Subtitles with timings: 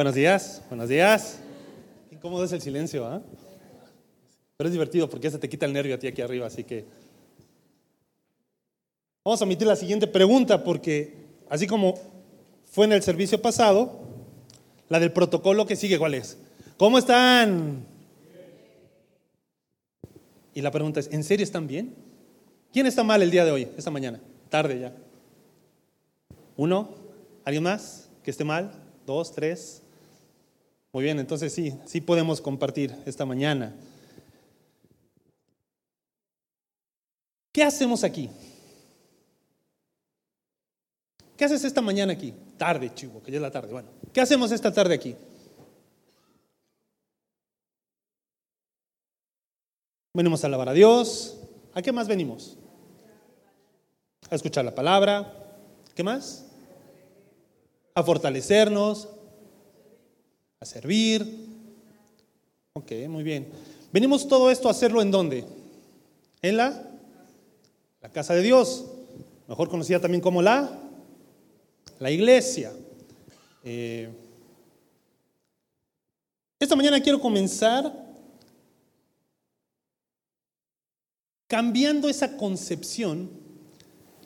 [0.00, 1.40] Buenos días, buenos días.
[2.10, 3.20] Incómodo es el silencio, ¿ah?
[4.56, 6.86] Pero es divertido porque se te quita el nervio a ti aquí arriba, así que...
[9.22, 11.12] Vamos a omitir la siguiente pregunta porque
[11.50, 11.98] así como
[12.64, 14.00] fue en el servicio pasado,
[14.88, 16.38] la del protocolo que sigue, ¿cuál es?
[16.78, 17.84] ¿Cómo están?
[20.54, 21.94] Y la pregunta es, ¿en serio están bien?
[22.72, 24.18] ¿Quién está mal el día de hoy, esta mañana?
[24.48, 24.94] Tarde ya.
[26.56, 26.88] ¿Uno?
[27.44, 28.72] ¿Alguien más que esté mal?
[29.04, 29.32] ¿Dos?
[29.32, 29.82] ¿Tres?
[30.92, 33.74] Muy bien, entonces sí, sí podemos compartir esta mañana.
[37.52, 38.28] ¿Qué hacemos aquí?
[41.36, 42.34] ¿Qué haces esta mañana aquí?
[42.58, 43.72] Tarde, chivo, que ya es la tarde.
[43.72, 45.16] Bueno, ¿qué hacemos esta tarde aquí?
[50.12, 51.38] Venimos a alabar a Dios.
[51.72, 52.56] ¿A qué más venimos?
[54.28, 55.32] A escuchar la palabra.
[55.94, 56.46] ¿Qué más?
[57.94, 59.08] A fortalecernos,
[60.62, 61.26] a servir.
[62.74, 63.48] Ok, muy bien.
[63.90, 65.46] Venimos todo esto a hacerlo en dónde?
[66.42, 66.86] En la,
[68.02, 68.84] la casa de Dios,
[69.48, 70.70] mejor conocida también como la,
[71.98, 72.74] la iglesia.
[73.64, 74.10] Eh,
[76.58, 77.90] esta mañana quiero comenzar
[81.46, 83.30] cambiando esa concepción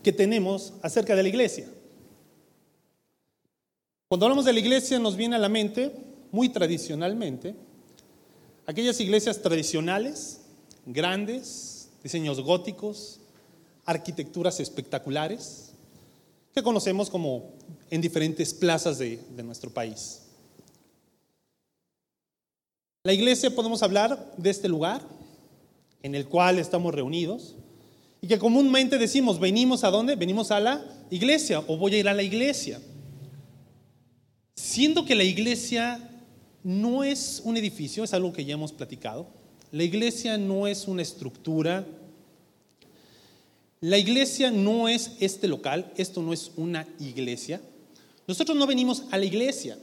[0.03, 1.69] que tenemos acerca de la iglesia.
[4.09, 7.55] Cuando hablamos de la iglesia nos viene a la mente, muy tradicionalmente,
[8.67, 10.41] aquellas iglesias tradicionales,
[10.85, 13.21] grandes, diseños góticos,
[13.85, 15.75] arquitecturas espectaculares,
[16.53, 17.53] que conocemos como
[17.89, 20.23] en diferentes plazas de, de nuestro país.
[23.05, 25.03] La iglesia podemos hablar de este lugar,
[26.03, 27.55] en el cual estamos reunidos
[28.21, 30.17] y que comúnmente decimos, venimos a dónde?
[30.17, 32.81] Venimos a la iglesia o voy a ir a la iglesia.
[34.57, 36.11] Siendo que la iglesia
[36.65, 39.29] no es un edificio, es algo que ya hemos platicado.
[39.71, 41.87] La iglesia no es una estructura.
[43.81, 47.61] La iglesia no es este local, esto no es una iglesia.
[48.27, 49.79] Nosotros no venimos a la iglesia,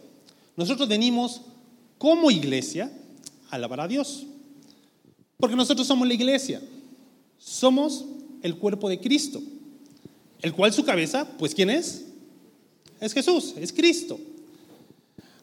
[0.58, 1.42] nosotros venimos
[2.00, 2.92] como iglesia
[3.52, 4.26] a alabar a Dios.
[5.38, 6.62] Porque nosotros somos la iglesia,
[7.38, 8.06] somos
[8.42, 9.40] el cuerpo de Cristo,
[10.42, 12.06] el cual su cabeza, pues ¿quién es?
[13.00, 14.20] Es Jesús, es Cristo.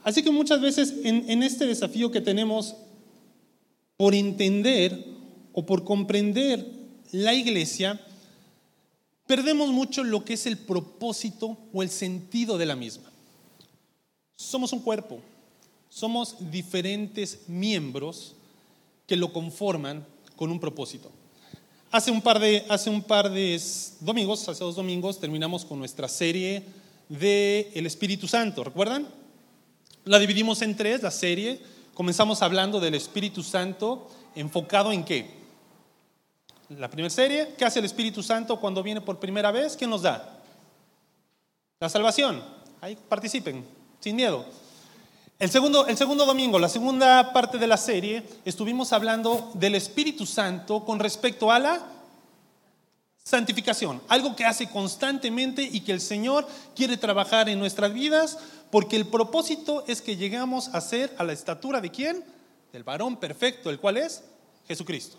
[0.08, 2.76] Así que muchas veces en, este desafío que tenemos
[3.98, 5.04] por entender
[5.52, 6.66] o por comprender
[7.12, 8.00] la iglesia,
[9.26, 13.12] perdemos mucho lo que es el propósito o el sentido de la misma.
[14.34, 15.20] Somos un cuerpo,
[15.90, 18.34] somos diferentes miembros
[19.06, 21.10] que lo conforman con un propósito.
[21.90, 23.60] Hace un par de, hace un par de
[24.00, 26.64] domingos, hace dos domingos, terminamos con nuestra serie
[27.10, 29.17] de el Espíritu Santo, ¿recuerdan?
[30.08, 31.60] La dividimos en tres, la serie.
[31.92, 35.30] Comenzamos hablando del Espíritu Santo enfocado en qué?
[36.70, 39.76] La primera serie, ¿qué hace el Espíritu Santo cuando viene por primera vez?
[39.76, 40.40] ¿Qué nos da?
[41.78, 42.42] La salvación.
[42.80, 43.66] Ahí participen,
[44.00, 44.46] sin miedo.
[45.38, 50.24] El segundo, el segundo domingo, la segunda parte de la serie, estuvimos hablando del Espíritu
[50.24, 51.86] Santo con respecto a la
[53.28, 58.38] santificación, algo que hace constantemente y que el Señor quiere trabajar en nuestras vidas,
[58.70, 62.24] porque el propósito es que llegamos a ser a la estatura de quién?
[62.72, 64.24] Del varón perfecto, el cual es
[64.66, 65.18] Jesucristo.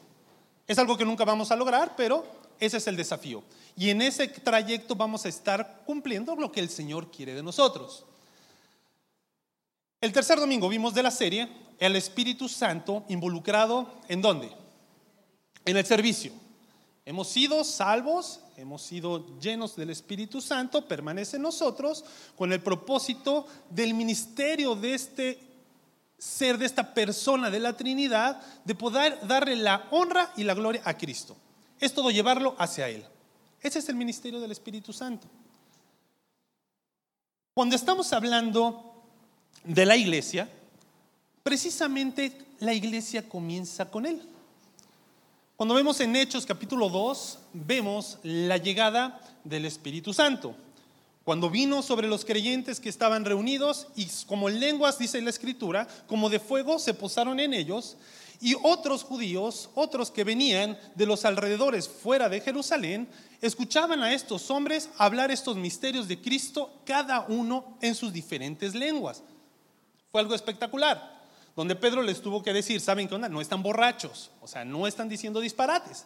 [0.68, 2.26] Es algo que nunca vamos a lograr, pero
[2.60, 3.44] ese es el desafío.
[3.78, 8.06] Y en ese trayecto vamos a estar cumpliendo lo que el Señor quiere de nosotros.
[10.02, 11.48] El tercer domingo vimos de la serie
[11.78, 14.50] el Espíritu Santo involucrado en dónde?
[15.64, 16.34] En el servicio.
[17.10, 22.06] Hemos sido salvos, hemos sido llenos del Espíritu Santo, permanece en nosotros
[22.36, 25.40] con el propósito del ministerio de este
[26.20, 30.84] ser, de esta persona de la Trinidad, de poder darle la honra y la gloria
[30.86, 31.36] a Cristo.
[31.80, 33.04] Es todo llevarlo hacia Él.
[33.60, 35.26] Ese es el ministerio del Espíritu Santo.
[37.56, 39.02] Cuando estamos hablando
[39.64, 40.48] de la iglesia,
[41.42, 44.22] precisamente la iglesia comienza con él.
[45.60, 50.56] Cuando vemos en Hechos capítulo 2, vemos la llegada del Espíritu Santo.
[51.26, 56.30] Cuando vino sobre los creyentes que estaban reunidos y como lenguas, dice la escritura, como
[56.30, 57.98] de fuego se posaron en ellos
[58.40, 63.10] y otros judíos, otros que venían de los alrededores fuera de Jerusalén,
[63.42, 69.24] escuchaban a estos hombres hablar estos misterios de Cristo, cada uno en sus diferentes lenguas.
[70.10, 71.19] Fue algo espectacular,
[71.60, 73.28] donde Pedro les tuvo que decir, ¿saben qué onda?
[73.28, 76.06] No están borrachos, o sea, no están diciendo disparates.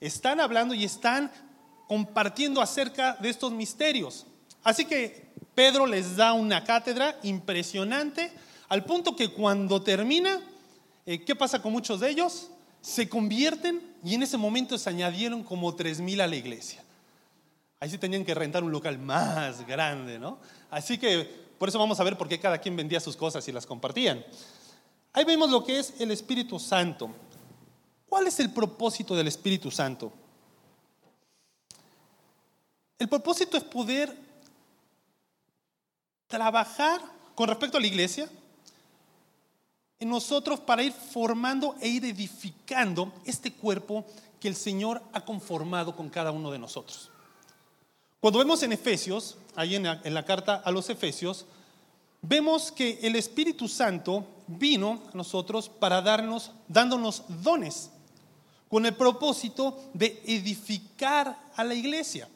[0.00, 1.30] Están hablando y están
[1.86, 4.26] compartiendo acerca de estos misterios.
[4.64, 8.32] Así que Pedro les da una cátedra impresionante
[8.68, 10.40] Al punto que cuando termina,
[11.06, 12.50] eh, ¿qué pasa con muchos de ellos?
[12.80, 16.82] Se convierten y en ese momento se añadieron como 3.000 a la iglesia.
[17.78, 20.40] Ahí sí tenían que rentar un local más grande, ¿no?
[20.68, 23.52] Así que por eso vamos a ver por qué cada quien vendía sus cosas y
[23.52, 24.24] las compartían.
[25.12, 27.10] Ahí vemos lo que es el Espíritu Santo.
[28.08, 30.12] ¿Cuál es el propósito del Espíritu Santo?
[32.98, 34.14] El propósito es poder
[36.26, 37.00] trabajar
[37.34, 38.28] con respecto a la iglesia
[39.98, 44.04] en nosotros para ir formando e ir edificando este cuerpo
[44.38, 47.10] que el Señor ha conformado con cada uno de nosotros.
[48.20, 51.46] Cuando vemos en Efesios, ahí en la, en la carta a los Efesios,
[52.22, 54.26] vemos que el Espíritu Santo
[54.58, 57.90] vino a nosotros para darnos, dándonos dones,
[58.68, 62.28] con el propósito de edificar a la iglesia.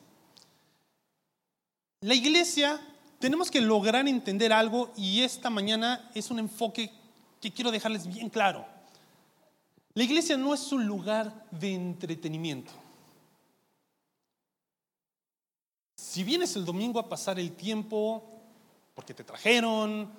[2.00, 2.80] La iglesia
[3.18, 6.90] tenemos que lograr entender algo y esta mañana es un enfoque
[7.40, 8.66] que quiero dejarles bien claro.
[9.94, 12.72] La iglesia no es un lugar de entretenimiento.
[15.96, 18.22] Si vienes el domingo a pasar el tiempo
[18.94, 20.10] porque te trajeron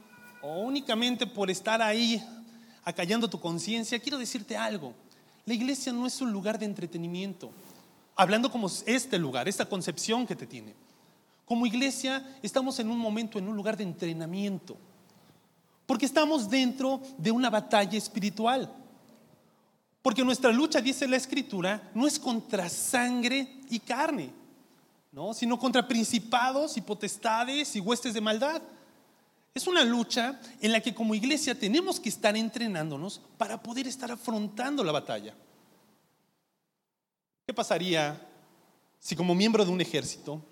[0.45, 2.23] o únicamente por estar ahí
[2.83, 4.93] acallando tu conciencia, quiero decirte algo.
[5.43, 7.49] La iglesia no es un lugar de entretenimiento.
[8.15, 10.75] Hablando como este lugar, esta concepción que te tiene.
[11.45, 14.77] Como iglesia estamos en un momento, en un lugar de entrenamiento.
[15.87, 18.71] Porque estamos dentro de una batalla espiritual.
[20.03, 24.29] Porque nuestra lucha, dice la escritura, no es contra sangre y carne,
[25.11, 25.33] ¿no?
[25.33, 28.61] sino contra principados y potestades y huestes de maldad.
[29.55, 34.11] Es una lucha en la que como iglesia tenemos que estar entrenándonos para poder estar
[34.11, 35.33] afrontando la batalla.
[37.47, 38.21] ¿Qué pasaría
[38.99, 40.43] si como miembro de un ejército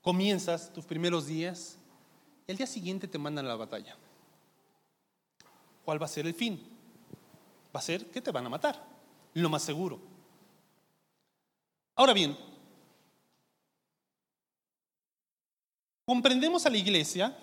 [0.00, 1.76] comienzas tus primeros días
[2.48, 3.98] y el día siguiente te mandan a la batalla?
[5.84, 6.58] ¿Cuál va a ser el fin?
[7.76, 8.82] Va a ser que te van a matar,
[9.34, 10.00] lo más seguro.
[11.94, 12.34] Ahora bien,
[16.06, 17.36] comprendemos a la iglesia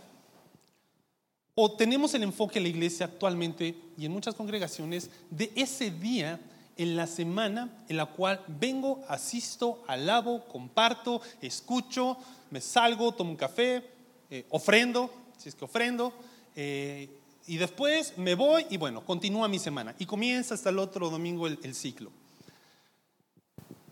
[1.62, 6.40] o tenemos el enfoque de la iglesia actualmente y en muchas congregaciones de ese día
[6.78, 12.16] en la semana en la cual vengo, asisto, alabo, comparto, escucho,
[12.50, 13.84] me salgo, tomo un café,
[14.30, 16.14] eh, ofrendo, si es que ofrendo,
[16.56, 17.10] eh,
[17.46, 21.46] y después me voy y bueno, continúa mi semana y comienza hasta el otro domingo
[21.46, 22.10] el, el ciclo.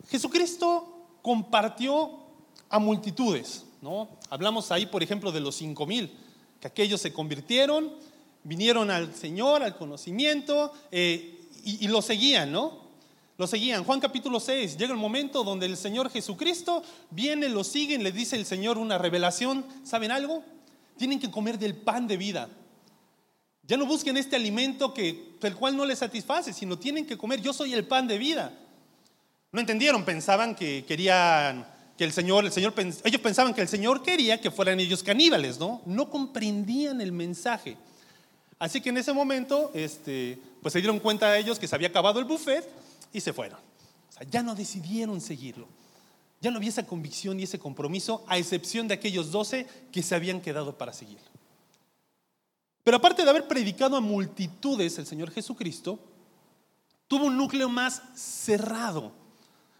[0.08, 2.12] Jesucristo compartió
[2.70, 4.08] a multitudes, ¿no?
[4.30, 6.10] Hablamos ahí, por ejemplo, de los cinco mil
[6.60, 7.92] que aquellos se convirtieron,
[8.44, 11.34] vinieron al Señor, al conocimiento, eh,
[11.64, 12.88] y, lo seguían, ¿no?
[13.36, 13.84] Lo seguían.
[13.84, 18.36] Juan capítulo 6, llega el momento donde el Señor Jesucristo viene, lo siguen, le dice
[18.36, 19.64] el Señor una revelación.
[19.84, 20.42] ¿Saben algo?
[20.96, 22.48] Tienen que comer del pan de vida.
[23.62, 27.42] Ya no busquen este alimento que, el cual no les satisface, sino tienen que comer.
[27.42, 28.58] Yo soy el pan de vida.
[29.52, 31.66] No entendieron, pensaban que querían
[31.98, 35.58] que el Señor, el Señor, ellos pensaban que el Señor quería que fueran ellos caníbales,
[35.58, 35.82] ¿no?
[35.84, 37.76] No comprendían el mensaje.
[38.56, 42.20] Así que en ese momento, este, pues se dieron cuenta ellos que se había acabado
[42.20, 42.64] el buffet
[43.12, 43.58] y se fueron.
[43.58, 45.66] O sea, ya no decidieron seguirlo.
[46.40, 50.14] Ya no había esa convicción y ese compromiso, a excepción de aquellos doce que se
[50.14, 51.26] habían quedado para seguirlo.
[52.84, 55.98] Pero aparte de haber predicado a multitudes el Señor Jesucristo,
[57.08, 59.10] tuvo un núcleo más cerrado,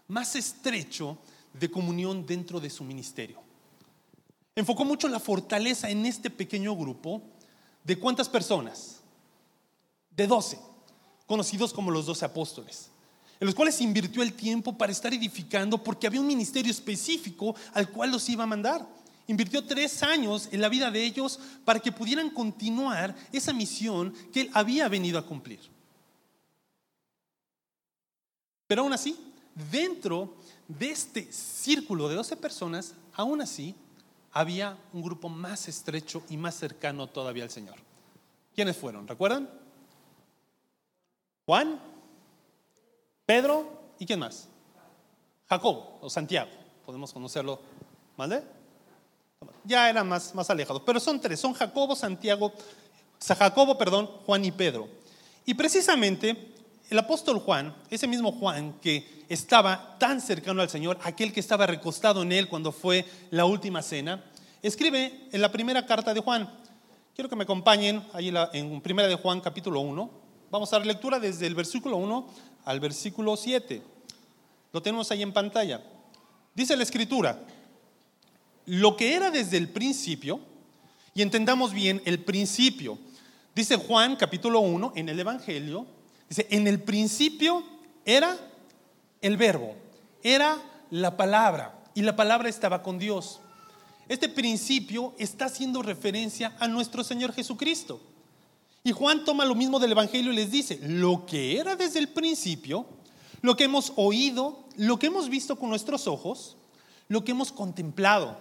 [0.09, 1.17] más estrecho,
[1.53, 3.41] de comunión dentro de su ministerio.
[4.55, 7.21] Enfocó mucho la fortaleza en este pequeño grupo.
[7.83, 8.99] ¿De cuántas personas?
[10.11, 10.59] De doce,
[11.25, 12.89] conocidos como los doce apóstoles,
[13.39, 17.89] en los cuales invirtió el tiempo para estar edificando porque había un ministerio específico al
[17.89, 18.85] cual los iba a mandar.
[19.27, 24.41] Invirtió tres años en la vida de ellos para que pudieran continuar esa misión que
[24.41, 25.59] él había venido a cumplir.
[28.67, 29.17] Pero aún así,
[29.71, 30.35] dentro
[30.69, 33.75] de este círculo de 12 personas, aún así,
[34.31, 37.75] había un grupo más estrecho y más cercano todavía al Señor.
[38.55, 39.07] ¿Quiénes fueron?
[39.07, 39.49] ¿Recuerdan?
[41.45, 41.81] Juan,
[43.25, 44.47] Pedro y quién más?
[45.49, 46.51] Jacobo o Santiago.
[46.85, 47.59] Podemos conocerlo,
[48.15, 48.43] ¿vale?
[49.63, 52.53] Ya eran más, más alejados, pero son tres, son Jacobo, Santiago,
[53.19, 54.87] Jacobo, perdón, Juan y Pedro.
[55.45, 56.58] Y precisamente
[56.89, 61.67] el apóstol Juan, ese mismo Juan que estaba tan cercano al Señor, aquel que estaba
[61.67, 64.23] recostado en él cuando fue la última cena,
[64.61, 66.49] escribe en la primera carta de Juan.
[67.15, 70.11] Quiero que me acompañen ahí en primera de Juan capítulo 1.
[70.51, 72.27] Vamos a dar lectura desde el versículo 1
[72.65, 73.81] al versículo 7.
[74.71, 75.83] Lo tenemos ahí en pantalla.
[76.55, 77.39] Dice la escritura,
[78.65, 80.39] lo que era desde el principio,
[81.13, 82.97] y entendamos bien el principio,
[83.59, 85.85] Dice Juan capítulo 1 en el Evangelio,
[86.29, 87.63] dice, en el principio
[88.05, 88.37] era
[89.21, 89.75] el verbo,
[90.23, 90.57] era
[90.91, 93.39] la palabra y la palabra estaba con Dios.
[94.07, 98.01] Este principio está haciendo referencia a nuestro Señor Jesucristo.
[98.83, 102.09] Y Juan toma lo mismo del Evangelio y les dice, lo que era desde el
[102.09, 102.85] principio,
[103.41, 106.55] lo que hemos oído, lo que hemos visto con nuestros ojos,
[107.07, 108.37] lo que hemos contemplado.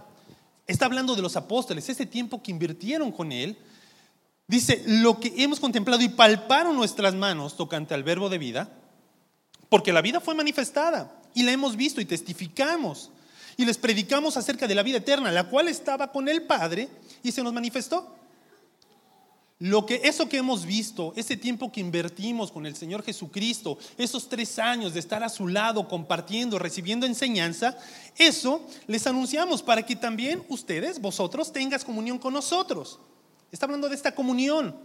[0.67, 3.59] Está hablando de los apóstoles, ese tiempo que invirtieron con Él.
[4.49, 8.71] Dice, lo que hemos contemplado y palparon nuestras manos tocante al verbo de vida,
[9.69, 13.11] porque la vida fue manifestada y la hemos visto y testificamos.
[13.59, 16.89] Y les predicamos acerca de la vida eterna, la cual estaba con el Padre
[17.23, 18.15] y se nos manifestó.
[19.59, 24.31] Lo que eso que hemos visto, ese tiempo que invertimos con el Señor Jesucristo, esos
[24.31, 27.77] tres años de estar a su lado, compartiendo, recibiendo enseñanza,
[28.17, 33.01] eso les anunciamos para que también ustedes, vosotros, tengas comunión con nosotros.
[33.51, 34.77] Está hablando de esta comunión.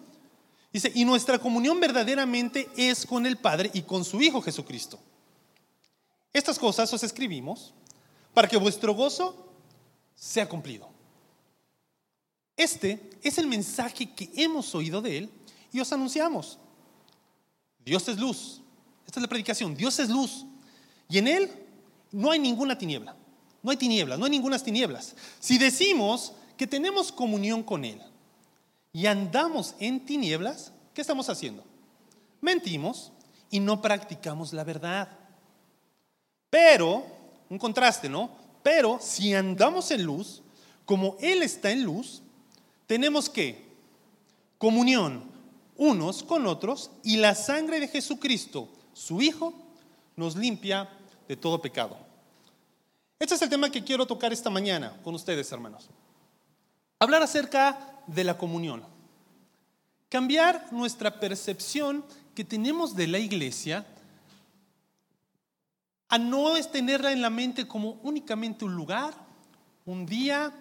[0.72, 5.00] Dice, y nuestra comunión verdaderamente es con el Padre y con su Hijo Jesucristo.
[6.32, 7.74] Estas cosas os escribimos
[8.34, 9.54] para que vuestro gozo
[10.16, 10.90] sea cumplido.
[12.58, 15.30] Este es el mensaje que hemos oído de Él
[15.72, 16.58] y os anunciamos.
[17.86, 18.62] Dios es luz.
[19.06, 19.76] Esta es la predicación.
[19.76, 20.46] Dios es luz.
[21.08, 21.52] Y en Él
[22.12, 23.16] no hay ninguna tiniebla.
[23.62, 25.16] No hay tinieblas, no hay ninguna tinieblas.
[25.40, 28.02] Si decimos que tenemos comunión con Él
[28.94, 31.64] y andamos en tinieblas, ¿qué estamos haciendo?
[32.42, 33.12] Mentimos
[33.50, 35.10] y no practicamos la verdad.
[36.52, 37.04] Pero,
[37.50, 38.30] un contraste, ¿no?
[38.62, 40.44] Pero si andamos en luz,
[40.86, 42.22] como Él está en luz,
[42.86, 43.66] tenemos que
[44.60, 45.24] comunión
[45.76, 49.56] unos con otros y la sangre de Jesucristo, su Hijo,
[50.16, 50.88] nos limpia
[51.28, 51.98] de todo pecado.
[53.18, 55.90] Este es el tema que quiero tocar esta mañana con ustedes, hermanos.
[57.00, 58.84] Hablar acerca de la comunión.
[60.10, 62.06] Cambiar nuestra percepción
[62.36, 63.86] que tenemos de la iglesia
[66.10, 69.16] a no es tenerla en la mente como únicamente un lugar,
[69.86, 70.54] un día,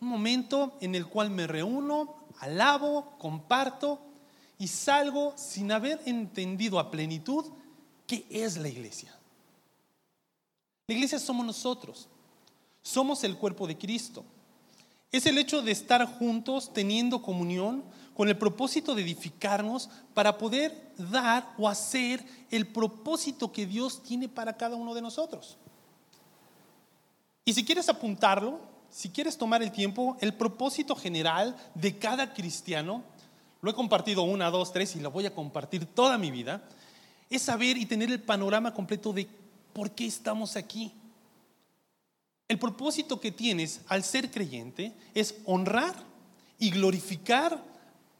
[0.00, 4.00] un momento en el cual me reúno, alabo, comparto
[4.58, 7.44] y salgo sin haber entendido a plenitud
[8.06, 9.16] qué es la iglesia.
[10.88, 12.08] La iglesia somos nosotros,
[12.82, 14.24] somos el cuerpo de Cristo.
[15.12, 17.84] Es el hecho de estar juntos teniendo comunión
[18.14, 24.28] con el propósito de edificarnos para poder dar o hacer el propósito que Dios tiene
[24.28, 25.58] para cada uno de nosotros.
[27.44, 28.58] Y si quieres apuntarlo,
[28.90, 33.04] si quieres tomar el tiempo, el propósito general de cada cristiano,
[33.60, 36.62] lo he compartido una, dos, tres y lo voy a compartir toda mi vida,
[37.28, 39.28] es saber y tener el panorama completo de
[39.72, 40.92] por qué estamos aquí.
[42.48, 45.94] El propósito que tienes al ser creyente es honrar
[46.58, 47.62] y glorificar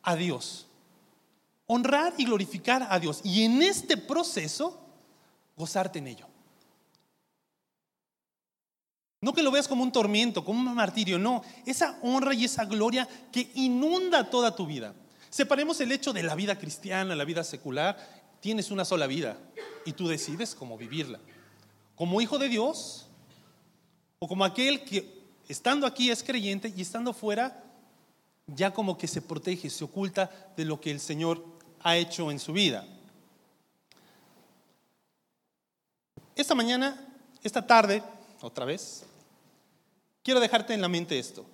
[0.03, 0.67] a Dios.
[1.67, 3.21] Honrar y glorificar a Dios.
[3.25, 4.81] Y en este proceso,
[5.57, 6.27] gozarte en ello.
[9.21, 11.43] No que lo veas como un tormento, como un martirio, no.
[11.65, 14.95] Esa honra y esa gloria que inunda toda tu vida.
[15.31, 17.97] Separemos el hecho de la vida cristiana, la vida secular.
[18.41, 19.39] Tienes una sola vida
[19.85, 21.21] y tú decides cómo vivirla.
[21.95, 23.06] Como hijo de Dios
[24.19, 27.63] o como aquel que estando aquí es creyente y estando fuera
[28.47, 31.45] ya como que se protege, se oculta de lo que el Señor
[31.81, 32.87] ha hecho en su vida.
[36.37, 37.01] Esta mañana,
[37.43, 38.03] esta tarde,
[38.41, 39.05] otra vez,
[40.23, 41.45] quiero dejarte en la mente esto.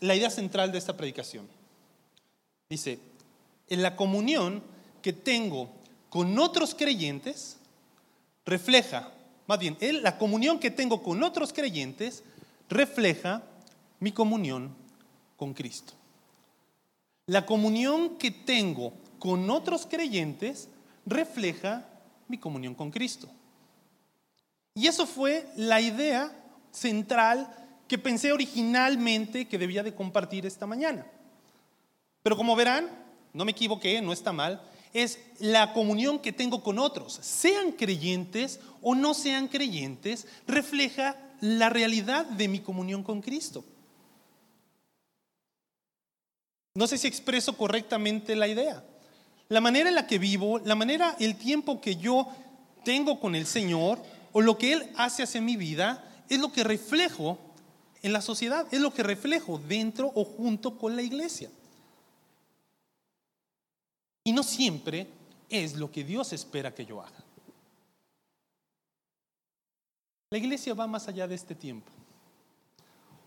[0.00, 1.48] La idea central de esta predicación.
[2.68, 2.98] Dice,
[3.68, 4.62] en la comunión
[5.02, 5.70] que tengo
[6.08, 7.56] con otros creyentes,
[8.44, 9.12] refleja,
[9.46, 12.22] más bien, la comunión que tengo con otros creyentes
[12.68, 13.42] refleja
[14.00, 14.74] mi comunión
[15.36, 15.92] con Cristo.
[17.26, 20.68] La comunión que tengo con otros creyentes
[21.06, 21.86] refleja
[22.28, 23.28] mi comunión con Cristo.
[24.74, 26.32] Y eso fue la idea
[26.70, 27.48] central
[27.86, 31.06] que pensé originalmente que debía de compartir esta mañana.
[32.22, 32.88] Pero como verán,
[33.32, 34.62] no me equivoqué, no está mal,
[34.94, 41.68] es la comunión que tengo con otros, sean creyentes o no sean creyentes, refleja la
[41.68, 43.64] realidad de mi comunión con Cristo.
[46.74, 48.84] No sé si expreso correctamente la idea.
[49.48, 52.28] La manera en la que vivo, la manera, el tiempo que yo
[52.84, 54.00] tengo con el Señor
[54.32, 57.38] o lo que Él hace hacia mi vida es lo que reflejo
[58.02, 61.50] en la sociedad, es lo que reflejo dentro o junto con la iglesia.
[64.24, 65.06] Y no siempre
[65.50, 67.22] es lo que Dios espera que yo haga.
[70.30, 71.92] La iglesia va más allá de este tiempo.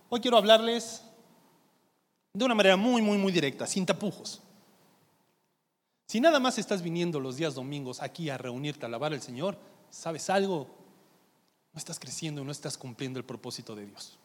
[0.09, 1.03] Hoy quiero hablarles
[2.33, 4.41] de una manera muy, muy, muy directa, sin tapujos.
[6.07, 9.57] Si nada más estás viniendo los días domingos aquí a reunirte a alabar al Señor,
[9.89, 10.67] ¿sabes algo?
[11.73, 14.17] No estás creciendo, no estás cumpliendo el propósito de Dios.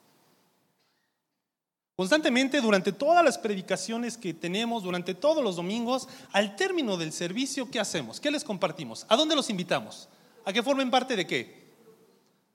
[1.94, 7.70] Constantemente, durante todas las predicaciones que tenemos, durante todos los domingos, al término del servicio,
[7.70, 8.18] ¿qué hacemos?
[8.18, 9.04] ¿Qué les compartimos?
[9.08, 10.08] ¿A dónde los invitamos?
[10.44, 11.74] ¿A que formen parte de qué?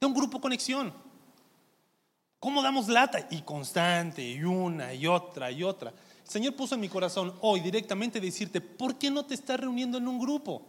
[0.01, 0.91] De un grupo conexión.
[2.39, 3.27] ¿Cómo damos lata?
[3.29, 5.91] Y constante, y una, y otra, y otra.
[5.91, 10.00] El Señor puso en mi corazón hoy directamente decirte, ¿por qué no te estás reuniendo
[10.00, 10.63] en un grupo?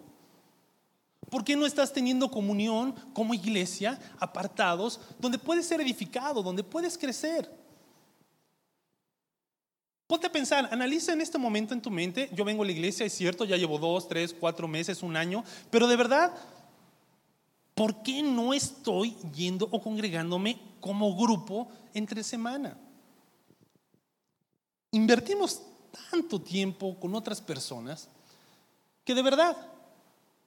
[1.31, 6.97] ¿Por qué no estás teniendo comunión como iglesia, apartados, donde puedes ser edificado, donde puedes
[6.97, 7.51] crecer?
[10.09, 13.05] Ponte a pensar, analiza en este momento en tu mente, yo vengo a la iglesia,
[13.05, 16.33] es cierto, ya llevo dos, tres, cuatro meses, un año, pero de verdad,
[17.75, 22.79] ¿por qué no estoy yendo o congregándome como grupo entre semana?
[24.93, 25.61] Invertimos
[26.11, 28.09] tanto tiempo con otras personas
[29.05, 29.59] que de verdad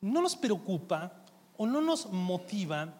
[0.01, 1.13] no nos preocupa
[1.55, 2.95] o no nos motiva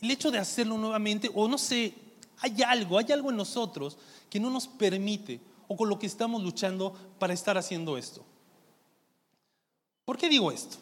[0.00, 1.94] el hecho de hacerlo nuevamente o no sé,
[2.38, 3.96] hay algo, hay algo en nosotros
[4.28, 8.24] que no nos permite o con lo que estamos luchando para estar haciendo esto.
[10.04, 10.76] ¿Por qué digo esto?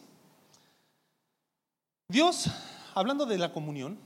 [2.08, 2.46] Dios,
[2.94, 3.98] hablando de la comunión,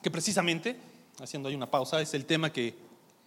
[0.00, 0.78] que precisamente,
[1.20, 2.74] haciendo ahí una pausa, es el tema que,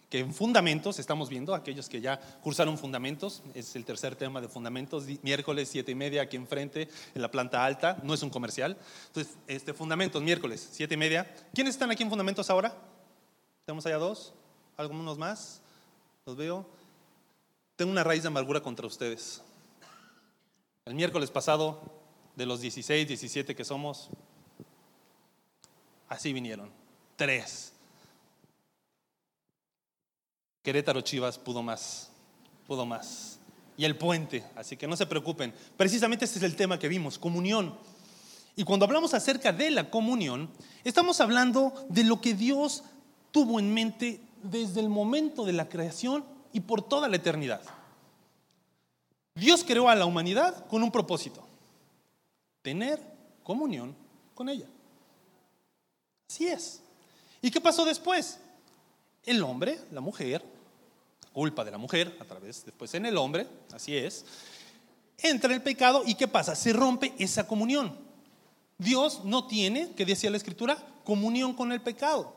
[0.10, 4.48] que en fundamentos estamos viendo, aquellos que ya cursaron fundamentos, es el tercer tema de
[4.48, 8.78] fundamentos, miércoles siete y media aquí enfrente, en la planta alta, no es un comercial.
[9.08, 11.32] Entonces, este, fundamentos, miércoles siete y media.
[11.54, 12.74] ¿Quiénes están aquí en fundamentos ahora?
[13.66, 14.34] ¿Tenemos allá dos?
[14.78, 15.62] ¿Algunos más?
[16.28, 16.66] Los veo,
[17.78, 19.42] tengo una raíz de amargura contra ustedes.
[20.84, 21.82] El miércoles pasado,
[22.36, 24.10] de los 16, 17 que somos,
[26.10, 26.70] así vinieron,
[27.16, 27.72] tres.
[30.64, 32.12] Querétaro Chivas pudo más,
[32.68, 33.40] pudo más.
[33.78, 35.54] Y el puente, así que no se preocupen.
[35.78, 37.78] Precisamente este es el tema que vimos, comunión.
[38.58, 40.50] Y cuando hablamos acerca de la comunión,
[40.84, 42.84] estamos hablando de lo que Dios
[43.32, 47.62] tuvo en mente desde el momento de la creación y por toda la eternidad.
[49.36, 51.46] Dios creó a la humanidad con un propósito,
[52.62, 53.00] tener
[53.44, 53.96] comunión
[54.34, 54.68] con ella.
[56.28, 56.82] Así es.
[57.42, 58.40] ¿Y qué pasó después?
[59.24, 60.44] El hombre, la mujer,
[61.34, 64.26] culpa de la mujer, a través después en el hombre, así es,
[65.20, 66.56] entra el pecado y ¿qué pasa?
[66.56, 67.96] Se rompe esa comunión.
[68.78, 72.34] Dios no tiene, que decía la escritura, comunión con el pecado.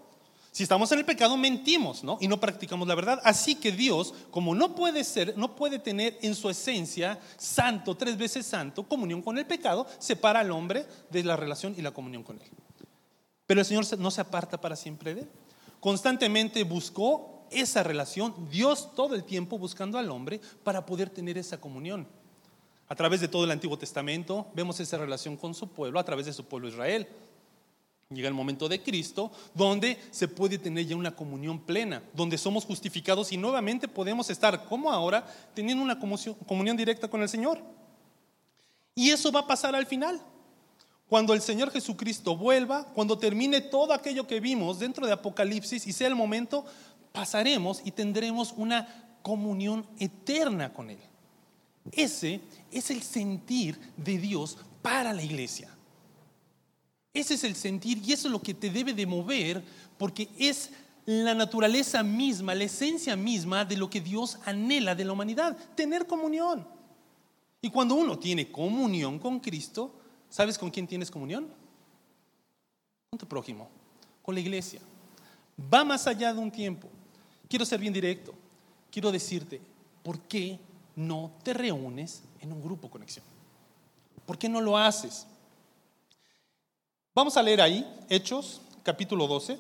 [0.53, 2.19] Si estamos en el pecado, mentimos, ¿no?
[2.21, 3.21] Y no practicamos la verdad.
[3.23, 8.17] Así que Dios, como no puede ser, no puede tener en su esencia santo, tres
[8.19, 12.25] veces santo, comunión con el pecado, separa al hombre de la relación y la comunión
[12.25, 12.49] con él.
[13.47, 15.29] Pero el Señor no se aparta para siempre de él.
[15.79, 21.61] Constantemente buscó esa relación, Dios todo el tiempo buscando al hombre para poder tener esa
[21.61, 22.07] comunión.
[22.89, 26.27] A través de todo el Antiguo Testamento vemos esa relación con su pueblo, a través
[26.27, 27.09] de su pueblo Israel.
[28.13, 32.65] Llega el momento de Cristo donde se puede tener ya una comunión plena, donde somos
[32.65, 37.63] justificados y nuevamente podemos estar, como ahora, teniendo una comunión directa con el Señor.
[38.97, 40.21] Y eso va a pasar al final.
[41.09, 45.93] Cuando el Señor Jesucristo vuelva, cuando termine todo aquello que vimos dentro de Apocalipsis y
[45.93, 46.65] sea el momento,
[47.13, 50.99] pasaremos y tendremos una comunión eterna con Él.
[51.93, 52.41] Ese
[52.73, 55.69] es el sentir de Dios para la iglesia.
[57.13, 59.63] Ese es el sentir y eso es lo que te debe de mover
[59.99, 60.71] porque es
[61.07, 66.07] la naturaleza misma, la esencia misma de lo que Dios anhela de la humanidad, tener
[66.07, 66.67] comunión.
[67.61, 69.93] Y cuando uno tiene comunión con Cristo,
[70.29, 71.49] ¿sabes con quién tienes comunión?
[73.11, 73.69] Con tu prójimo,
[74.23, 74.81] con la iglesia.
[75.73, 76.89] Va más allá de un tiempo.
[77.49, 78.33] Quiero ser bien directo.
[78.91, 79.61] Quiero decirte,
[80.03, 80.59] ¿por qué
[80.97, 83.25] no te reúnes en un grupo conexión?
[84.25, 85.27] ¿Por qué no lo haces?
[87.13, 89.59] Vamos a leer ahí, Hechos, capítulo 12,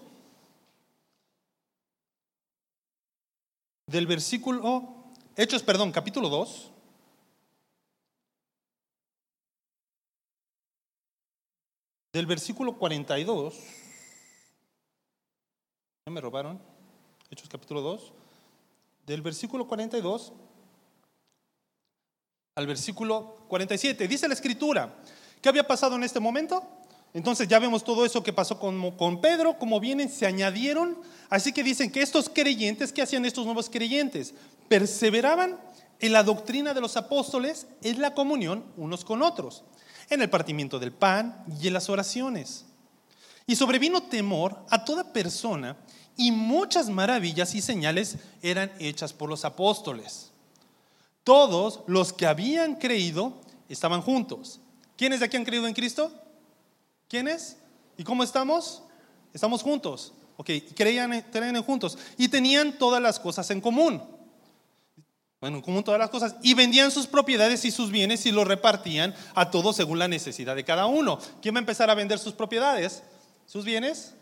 [3.86, 6.70] del versículo, Hechos, perdón, capítulo 2.
[12.12, 13.54] Del versículo 42,
[16.06, 16.60] me robaron,
[17.30, 18.12] Hechos capítulo 2,
[19.06, 20.32] del versículo 42
[22.54, 24.06] al versículo 47.
[24.06, 24.94] Dice la escritura,
[25.42, 26.79] ¿qué había pasado en este momento?
[27.12, 30.98] Entonces ya vemos todo eso que pasó con, con, Pedro, como vienen, se añadieron.
[31.28, 34.34] Así que dicen que estos creyentes, ¿qué hacían estos nuevos creyentes?
[34.68, 35.58] Perseveraban
[35.98, 39.64] en la doctrina de los apóstoles, en la comunión unos con otros,
[40.08, 42.64] en el partimiento del pan y en las oraciones.
[43.46, 45.76] Y sobrevino temor a toda persona
[46.16, 50.28] y muchas maravillas y señales eran hechas por los apóstoles.
[51.24, 54.60] todos los que habían creído estaban juntos.
[54.96, 56.10] ¿Quiénes de aquí han creído en Cristo?
[57.10, 57.56] ¿Quiénes?
[57.96, 58.84] ¿Y cómo estamos?
[59.34, 60.12] Estamos juntos.
[60.36, 61.98] Ok, creían, creían juntos.
[62.16, 64.00] Y tenían todas las cosas en común.
[65.40, 66.36] Bueno, en común todas las cosas.
[66.40, 70.54] Y vendían sus propiedades y sus bienes y los repartían a todos según la necesidad
[70.54, 71.18] de cada uno.
[71.42, 73.02] ¿Quién va a empezar a vender sus propiedades?
[73.44, 74.14] ¿Sus bienes?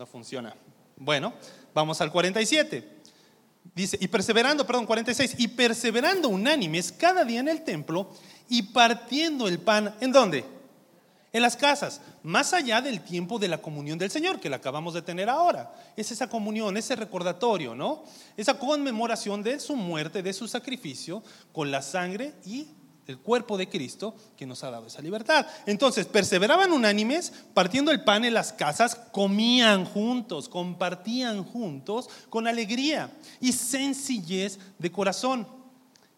[0.00, 0.52] No funciona.
[0.96, 1.32] Bueno,
[1.72, 3.02] vamos al 47.
[3.72, 8.10] Dice, y perseverando, perdón, 46, y perseverando unánimes cada día en el templo
[8.48, 10.44] y partiendo el pan, ¿en dónde?
[11.34, 14.92] En las casas, más allá del tiempo de la comunión del Señor, que la acabamos
[14.92, 15.74] de tener ahora.
[15.96, 18.04] Es esa comunión, ese recordatorio, ¿no?
[18.36, 22.68] Esa conmemoración de su muerte, de su sacrificio, con la sangre y
[23.06, 25.46] el cuerpo de Cristo que nos ha dado esa libertad.
[25.64, 33.10] Entonces, perseveraban unánimes, partiendo el pan en las casas, comían juntos, compartían juntos con alegría
[33.40, 35.46] y sencillez de corazón,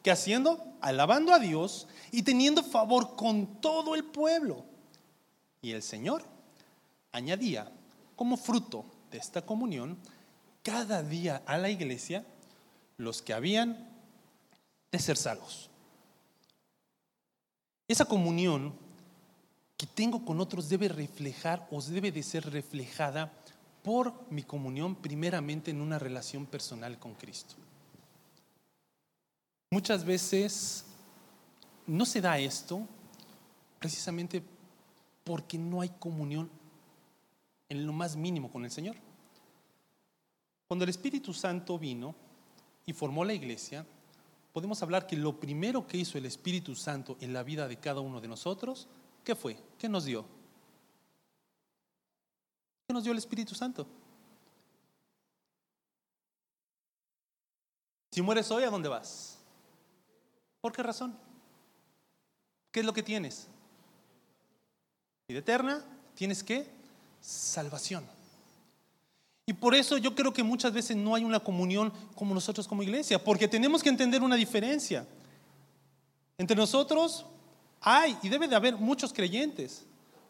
[0.03, 4.74] que haciendo, alabando a Dios y teniendo favor con todo el pueblo.
[5.65, 6.23] Y el Señor
[7.11, 7.73] añadía
[8.17, 9.97] como fruto de esta comunión
[10.63, 12.23] cada día a la iglesia
[12.99, 13.89] los que habían
[14.93, 15.71] de ser salvos.
[17.89, 18.75] Esa comunión
[19.79, 23.33] que tengo con otros debe reflejar o debe de ser reflejada
[23.83, 27.55] por mi comunión primeramente en una relación personal con Cristo.
[29.71, 30.85] Muchas veces
[31.87, 32.87] no se da esto
[33.79, 34.43] precisamente
[35.25, 36.51] porque no hay comunión
[37.69, 38.97] en lo más mínimo con el Señor.
[40.69, 42.15] Cuando el Espíritu Santo vino
[42.87, 43.87] y formó la iglesia,
[44.53, 48.01] podemos hablar que lo primero que hizo el Espíritu Santo en la vida de cada
[48.01, 48.87] uno de nosotros,
[49.25, 49.59] ¿qué fue?
[49.79, 50.25] ¿Qué nos dio?
[52.87, 53.87] ¿Qué nos dio el Espíritu Santo?
[58.11, 59.39] Si mueres hoy, ¿a dónde vas?
[60.61, 61.19] ¿Por qué razón?
[62.71, 63.49] ¿Qué es lo que tienes?
[65.27, 65.83] Vida eterna,
[66.15, 66.67] tienes qué?
[67.21, 68.05] Salvación.
[69.47, 72.83] Y por eso yo creo que muchas veces no hay una comunión como nosotros como
[72.83, 75.07] iglesia, porque tenemos que entender una diferencia.
[76.37, 77.25] Entre nosotros
[77.81, 79.85] hay y debe de haber muchos creyentes,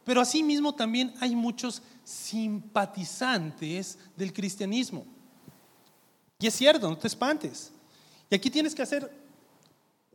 [0.05, 5.07] pero asimismo también hay muchos simpatizantes del cristianismo.
[6.39, 7.73] Y es cierto, no te espantes.
[8.31, 9.24] Y aquí tienes que hacer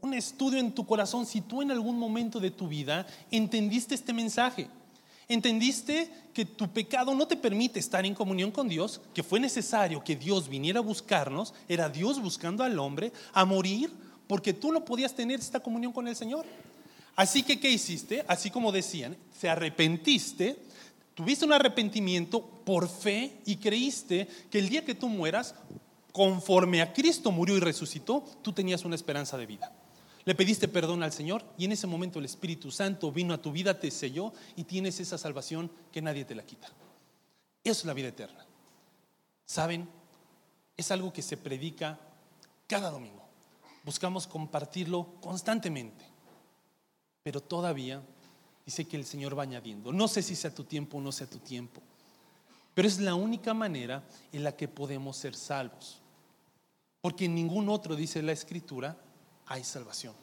[0.02, 4.14] un estudio en tu corazón si tú en algún momento de tu vida entendiste este
[4.14, 4.68] mensaje.
[5.28, 9.00] ¿Entendiste que tu pecado no te permite estar en comunión con Dios?
[9.14, 13.92] Que fue necesario que Dios viniera a buscarnos, era Dios buscando al hombre a morir
[14.26, 16.46] porque tú no podías tener esta comunión con el Señor.
[17.16, 18.24] Así que, ¿qué hiciste?
[18.28, 20.58] Así como decían, se arrepentiste,
[21.14, 25.54] tuviste un arrepentimiento por fe y creíste que el día que tú mueras,
[26.12, 29.72] conforme a Cristo murió y resucitó, tú tenías una esperanza de vida.
[30.26, 33.52] Le pediste perdón al Señor y en ese momento el Espíritu Santo vino a tu
[33.52, 36.68] vida, te selló y tienes esa salvación que nadie te la quita.
[37.64, 38.46] Eso es la vida eterna.
[39.46, 39.90] ¿Saben?
[40.78, 42.00] Es algo que se predica
[42.68, 43.24] cada domingo.
[43.84, 46.06] Buscamos compartirlo constantemente.
[47.24, 48.02] Pero todavía
[48.66, 49.92] dice que el Señor va añadiendo.
[49.92, 51.82] No sé si sea tu tiempo o no sea tu tiempo.
[52.74, 56.00] Pero es la única manera en la que podemos ser salvos.
[57.02, 58.98] Porque en ningún otro, dice la Escritura,
[59.50, 60.14] hay salvación.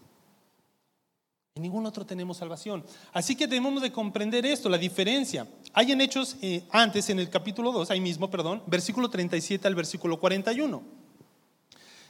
[1.57, 2.85] En ningún otro tenemos salvación.
[3.13, 5.49] Así que debemos de comprender esto, la diferencia.
[5.73, 9.75] Hay en Hechos eh, antes, en el capítulo 2, ahí mismo, perdón, versículo 37 al
[9.75, 10.83] versículo 41.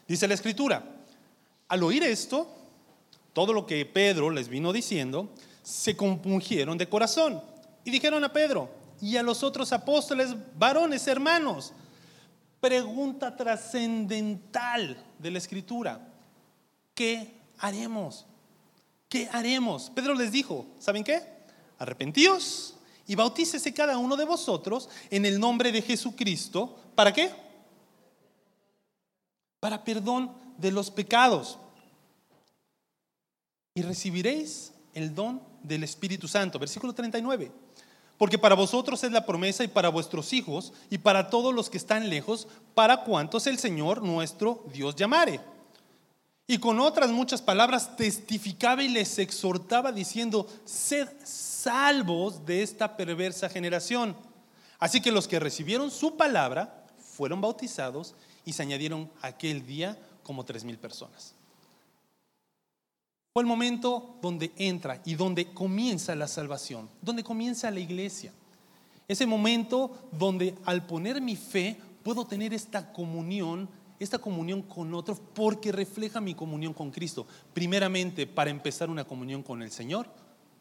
[0.07, 0.85] Dice la escritura,
[1.69, 2.49] al oír esto,
[3.33, 5.31] todo lo que Pedro les vino diciendo,
[5.63, 7.41] se compungieron de corazón
[7.85, 8.69] y dijeron a Pedro
[9.01, 11.73] y a los otros apóstoles, varones, hermanos,
[12.61, 16.16] pregunta trascendental de la escritura.
[16.97, 18.27] ¿Qué haremos?
[19.09, 19.91] ¿Qué haremos?
[19.91, 21.23] Pedro les dijo, ¿saben qué?
[21.79, 22.75] Arrepentíos
[23.07, 26.77] y bautícese cada uno de vosotros en el nombre de Jesucristo.
[26.97, 27.33] ¿Para qué?
[29.61, 31.59] Para perdón de los pecados.
[33.75, 36.59] Y recibiréis el don del Espíritu Santo.
[36.59, 37.53] Versículo 39.
[38.17, 41.77] Porque para vosotros es la promesa y para vuestros hijos y para todos los que
[41.77, 45.41] están lejos, para cuantos el Señor nuestro Dios llamare.
[46.49, 53.49] Y con otras muchas palabras testificaba y les exhortaba diciendo, sed salvos de esta perversa
[53.49, 54.17] generación.
[54.79, 60.45] Así que los que recibieron su palabra fueron bautizados y se añadieron aquel día como
[60.45, 61.35] tres mil personas.
[63.33, 68.33] Fue el momento donde entra y donde comienza la salvación, donde comienza la iglesia.
[69.09, 75.15] Ese momento donde al poner mi fe puedo tener esta comunión esta comunión con otro
[75.15, 77.27] porque refleja mi comunión con Cristo.
[77.53, 80.09] Primeramente, para empezar una comunión con el Señor,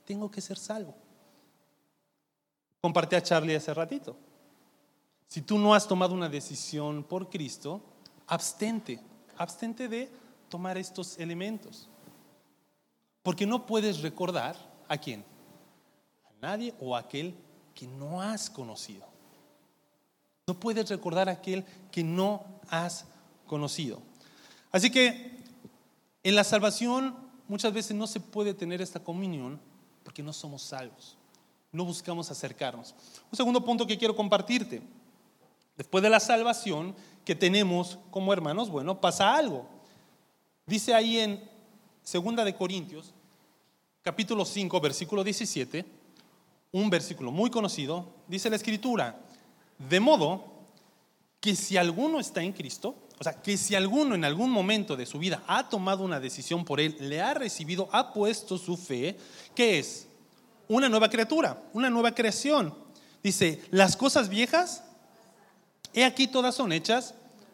[0.05, 0.95] tengo que ser salvo.
[2.81, 4.15] Compartí a Charlie hace ratito.
[5.27, 7.81] Si tú no has tomado una decisión por Cristo,
[8.27, 8.99] abstente,
[9.37, 10.09] abstente de
[10.49, 11.89] tomar estos elementos.
[13.23, 14.55] Porque no puedes recordar
[14.87, 15.25] a quién,
[16.25, 17.35] a nadie o a aquel
[17.73, 19.05] que no has conocido.
[20.47, 23.05] No puedes recordar a aquel que no has
[23.45, 24.01] conocido.
[24.71, 25.37] Así que
[26.23, 27.15] en la salvación
[27.47, 29.59] muchas veces no se puede tener esta comunión
[30.03, 31.17] porque no somos salvos.
[31.71, 32.95] No buscamos acercarnos.
[33.31, 34.81] Un segundo punto que quiero compartirte.
[35.77, 39.67] Después de la salvación que tenemos como hermanos, bueno, pasa algo.
[40.65, 41.43] Dice ahí en
[42.01, 43.13] Segunda de Corintios,
[44.01, 45.85] capítulo 5, versículo 17,
[46.71, 49.19] un versículo muy conocido, dice la escritura,
[49.77, 50.45] de modo
[51.39, 55.05] que si alguno está en Cristo, o sea, que si alguno en algún momento de
[55.05, 59.17] su vida ha tomado una decisión por él, le ha recibido, ha puesto su fe,
[59.53, 60.07] ¿qué es?
[60.67, 62.73] Una nueva criatura, una nueva creación.
[63.23, 64.83] Dice, las cosas viejas
[65.95, 67.13] He aquí todas son hechas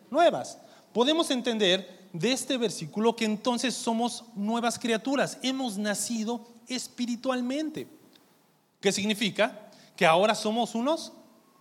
[0.10, 0.58] nuevas.
[0.94, 7.88] Podemos entender de este versículo que entonces somos nuevas criaturas, hemos nacido espiritualmente.
[8.82, 9.70] ¿Qué significa?
[9.96, 11.14] Que ahora somos unos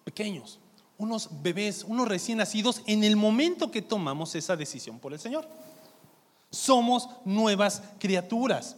[0.04, 0.58] pequeños,
[1.00, 5.48] unos bebés, unos recién nacidos en el momento que tomamos esa decisión por el Señor.
[6.50, 8.76] Somos nuevas criaturas.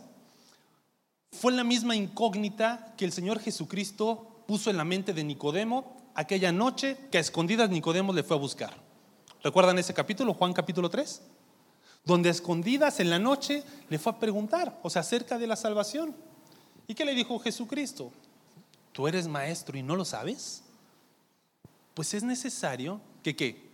[1.33, 6.53] Fue la misma incógnita que el Señor Jesucristo puso en la mente de Nicodemo aquella
[6.53, 8.73] noche que a escondidas Nicodemo le fue a buscar.
[9.43, 11.23] ¿Recuerdan ese capítulo, Juan capítulo 3?
[12.05, 15.57] Donde a escondidas en la noche le fue a preguntar, o sea, acerca de la
[15.57, 16.15] salvación.
[16.87, 18.13] ¿Y qué le dijo Jesucristo?
[18.93, 20.63] ¿Tú eres maestro y no lo sabes?
[21.95, 23.71] Pues es necesario que qué?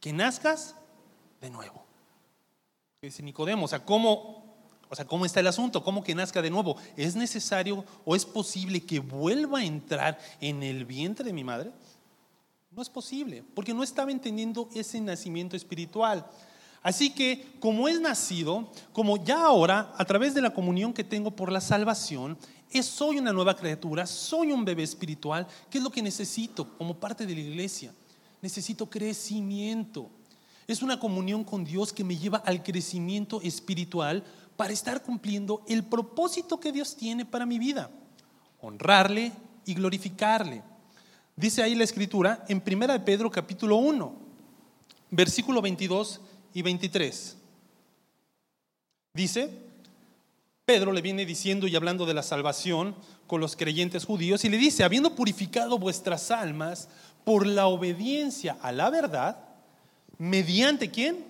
[0.00, 0.74] Que nazcas
[1.40, 1.84] de nuevo.
[3.00, 4.42] Dice Nicodemo, o sea, ¿cómo
[4.92, 5.82] o sea, ¿cómo está el asunto?
[5.82, 6.76] ¿Cómo que nazca de nuevo?
[6.98, 11.72] ¿Es necesario o es posible que vuelva a entrar en el vientre de mi madre?
[12.70, 16.26] No es posible, porque no estaba entendiendo ese nacimiento espiritual.
[16.82, 21.30] Así que, como es nacido, como ya ahora, a través de la comunión que tengo
[21.30, 22.36] por la salvación,
[22.72, 26.94] es, soy una nueva criatura, soy un bebé espiritual, ¿qué es lo que necesito como
[26.94, 27.92] parte de la iglesia?
[28.40, 30.10] Necesito crecimiento.
[30.66, 34.24] Es una comunión con Dios que me lleva al crecimiento espiritual
[34.56, 37.90] para estar cumpliendo el propósito que Dios tiene para mi vida,
[38.60, 39.32] honrarle
[39.64, 40.62] y glorificarle.
[41.36, 44.14] Dice ahí la escritura en 1 Pedro capítulo 1,
[45.10, 46.20] versículo 22
[46.54, 47.36] y 23.
[49.14, 49.50] Dice,
[50.64, 52.94] Pedro le viene diciendo y hablando de la salvación
[53.26, 56.88] con los creyentes judíos y le dice, habiendo purificado vuestras almas
[57.24, 59.38] por la obediencia a la verdad,
[60.18, 61.24] mediante quién?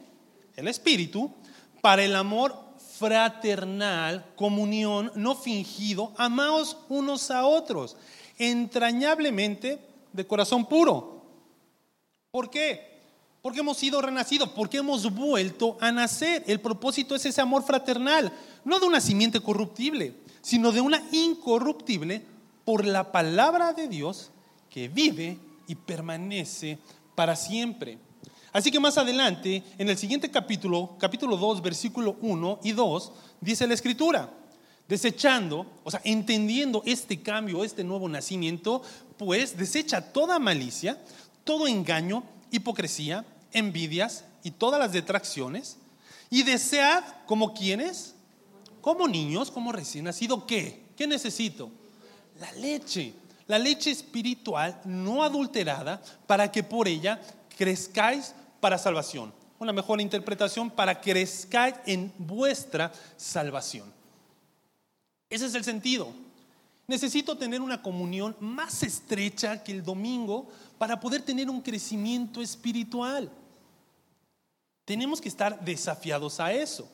[0.54, 1.32] El Espíritu,
[1.80, 2.54] para el amor
[2.98, 7.96] fraternal, comunión, no fingido, amaos unos a otros,
[8.38, 9.80] entrañablemente
[10.12, 11.24] de corazón puro.
[12.30, 12.91] ¿Por qué?
[13.42, 16.44] Porque hemos sido renacidos, porque hemos vuelto a nacer.
[16.46, 18.32] El propósito es ese amor fraternal,
[18.64, 22.24] no de una simiente corruptible, sino de una incorruptible
[22.64, 24.30] por la palabra de Dios
[24.70, 26.78] que vive y permanece
[27.16, 27.98] para siempre.
[28.52, 33.66] Así que más adelante, en el siguiente capítulo, capítulo 2, versículo 1 y 2, dice
[33.66, 34.30] la escritura,
[34.86, 38.82] desechando, o sea, entendiendo este cambio, este nuevo nacimiento,
[39.16, 41.02] pues desecha toda malicia,
[41.44, 45.76] todo engaño, hipocresía, envidias y todas las detracciones,
[46.30, 48.14] y desead como quienes,
[48.80, 50.82] como niños, como recién nacido, ¿qué?
[50.96, 51.70] ¿Qué necesito?
[52.40, 53.14] La leche,
[53.46, 57.20] la leche espiritual no adulterada, para que por ella
[57.56, 59.32] crezcáis para salvación.
[59.58, 63.92] Una mejor interpretación para que crezcáis en vuestra salvación.
[65.28, 66.12] Ese es el sentido.
[66.86, 73.30] Necesito tener una comunión más estrecha que el domingo para poder tener un crecimiento espiritual.
[74.92, 76.86] Tenemos que estar desafiados a eso.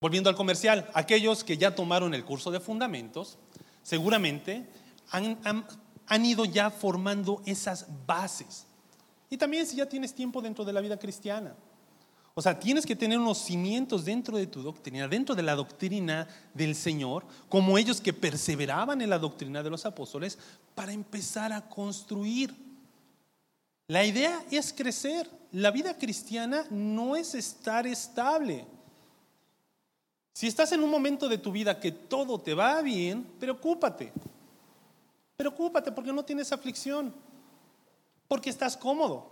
[0.00, 3.36] Volviendo al comercial, aquellos que ya tomaron el curso de fundamentos,
[3.82, 4.70] seguramente
[5.10, 5.36] han,
[6.06, 8.68] han ido ya formando esas bases.
[9.28, 11.56] Y también si ya tienes tiempo dentro de la vida cristiana.
[12.34, 16.28] O sea, tienes que tener unos cimientos dentro de tu doctrina, dentro de la doctrina
[16.54, 20.38] del Señor, como ellos que perseveraban en la doctrina de los apóstoles,
[20.76, 22.65] para empezar a construir.
[23.88, 25.28] La idea es crecer.
[25.52, 28.66] La vida cristiana no es estar estable.
[30.32, 34.12] Si estás en un momento de tu vida que todo te va bien, preocúpate.
[35.36, 37.14] Preocúpate porque no tienes aflicción
[38.28, 39.30] porque estás cómodo,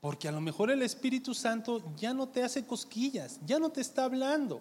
[0.00, 3.80] Porque a lo mejor el Espíritu Santo ya no te hace cosquillas, ya no te
[3.80, 4.60] está hablando.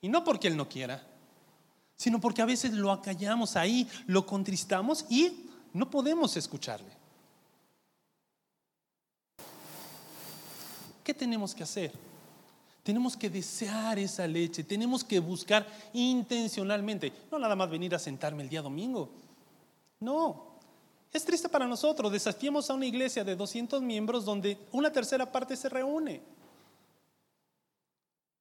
[0.00, 1.04] Y no porque Él no quiera,
[1.96, 7.03] sino porque a veces lo acallamos ahí, lo contristamos y no podemos escucharle.
[11.04, 11.92] ¿Qué tenemos que hacer?
[12.82, 18.42] Tenemos que desear esa leche, tenemos que buscar intencionalmente, no nada más venir a sentarme
[18.42, 19.10] el día domingo.
[20.00, 20.54] No,
[21.12, 25.56] es triste para nosotros, desafiamos a una iglesia de 200 miembros donde una tercera parte
[25.56, 26.20] se reúne.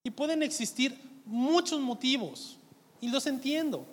[0.04, 2.58] Y pueden existir muchos motivos,
[3.00, 3.86] y los entiendo,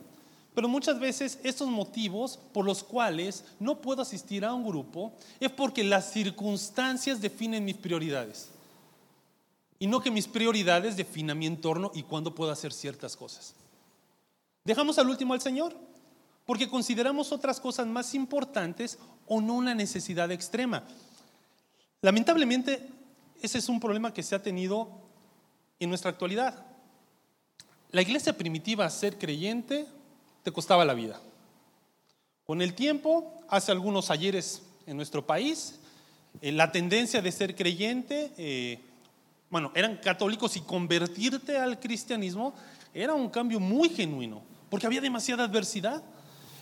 [0.54, 5.50] pero muchas veces estos motivos por los cuales no puedo asistir a un grupo es
[5.50, 8.49] porque las circunstancias definen mis prioridades
[9.81, 13.55] y no que mis prioridades definan mi entorno y cuándo puedo hacer ciertas cosas.
[14.62, 15.75] Dejamos al último al Señor,
[16.45, 20.85] porque consideramos otras cosas más importantes o no una necesidad extrema.
[22.03, 22.87] Lamentablemente,
[23.40, 24.90] ese es un problema que se ha tenido
[25.79, 26.66] en nuestra actualidad.
[27.90, 29.87] La iglesia primitiva, ser creyente,
[30.43, 31.19] te costaba la vida.
[32.45, 35.81] Con el tiempo, hace algunos ayeres en nuestro país,
[36.43, 38.79] eh, la tendencia de ser creyente eh,
[39.50, 42.54] bueno, eran católicos y convertirte al cristianismo
[42.94, 46.02] era un cambio muy genuino, porque había demasiada adversidad.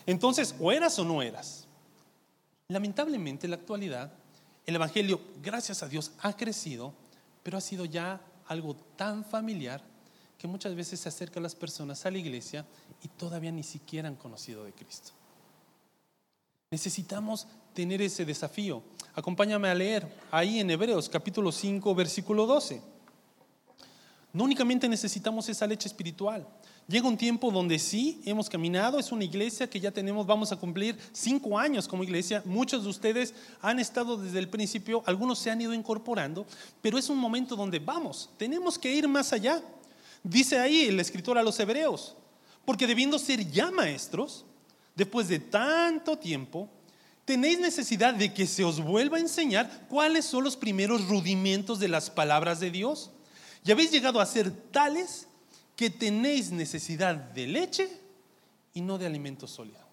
[0.06, 1.66] Entonces, o eras o no eras.
[2.68, 4.12] Lamentablemente, en la actualidad,
[4.66, 6.94] el Evangelio, gracias a Dios, ha crecido,
[7.42, 9.82] pero ha sido ya algo tan familiar
[10.38, 12.64] que muchas veces se acerca a las personas a la iglesia
[13.02, 15.12] y todavía ni siquiera han conocido de Cristo.
[16.70, 17.46] Necesitamos
[17.78, 18.82] tener ese desafío.
[19.14, 22.82] Acompáñame a leer ahí en Hebreos capítulo 5, versículo 12.
[24.32, 26.44] No únicamente necesitamos esa leche espiritual.
[26.88, 30.56] Llega un tiempo donde sí hemos caminado, es una iglesia que ya tenemos, vamos a
[30.56, 32.42] cumplir cinco años como iglesia.
[32.44, 36.46] Muchos de ustedes han estado desde el principio, algunos se han ido incorporando,
[36.82, 39.62] pero es un momento donde vamos, tenemos que ir más allá.
[40.24, 42.16] Dice ahí el escritor a los hebreos,
[42.64, 44.44] porque debiendo ser ya maestros,
[44.96, 46.68] después de tanto tiempo,
[47.28, 51.86] tenéis necesidad de que se os vuelva a enseñar cuáles son los primeros rudimentos de
[51.86, 53.10] las palabras de Dios.
[53.66, 55.28] Y habéis llegado a ser tales
[55.76, 57.90] que tenéis necesidad de leche
[58.72, 59.86] y no de alimento sólido.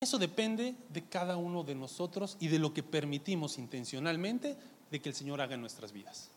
[0.00, 4.54] Eso depende de cada uno de nosotros y de lo que permitimos intencionalmente
[4.90, 6.28] de que el Señor haga en nuestras vidas.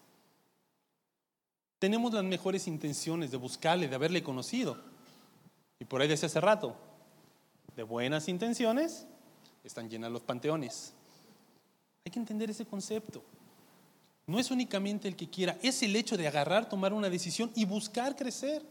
[1.79, 4.77] Tenemos las mejores intenciones de buscarle, de haberle conocido,
[5.81, 6.77] y por ahí decía hace rato,
[7.79, 9.07] de buenas intenciones
[9.63, 10.91] están llenas los panteones.
[12.05, 13.23] Hay que entender ese concepto.
[14.27, 17.63] No es únicamente el que quiera, es el hecho de agarrar, tomar una decisión y
[17.63, 18.61] buscar crecer.